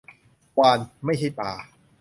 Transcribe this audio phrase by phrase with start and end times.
[0.59, 1.51] วาฬ ไม่ใช่ปลา